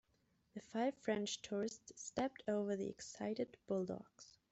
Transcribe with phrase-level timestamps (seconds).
[0.55, 4.39] The five French tourists stepped over the excited bulldogs.